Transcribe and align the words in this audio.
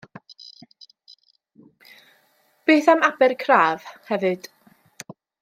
Beth 2.65 2.89
am 2.93 3.03
Abercraf, 3.11 3.85
hefyd? 4.09 4.51